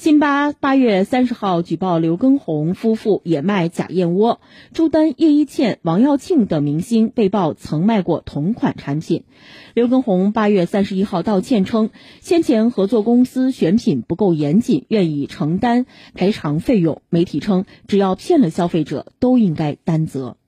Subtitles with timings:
[0.00, 4.40] 辛巴八月三十号举报刘畊宏夫妇也卖假燕窝。
[4.72, 9.24] 朱丹叶一茜王耀庆等明星被曝曾卖过同款产品。
[9.74, 11.90] 刘畊宏八月三十一号道歉称
[12.22, 17.02] 先前合作公司选品不够严谨愿意承担赔偿费用。
[17.10, 20.38] 媒体称只要骗了消费者都应该担责。